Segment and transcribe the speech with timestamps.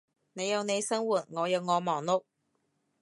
[0.33, 2.23] 你有你生活，我有我忙碌